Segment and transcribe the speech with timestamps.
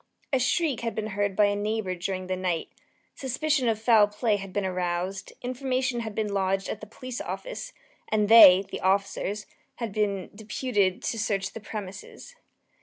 [0.33, 2.69] A shriek had been heard by a neighbour during the night;
[3.13, 7.71] suspicion of foul play had been aroused; information had been lodged at the police office,
[8.09, 9.45] and they (the officers)
[9.75, 12.35] had been deputed to search the premises.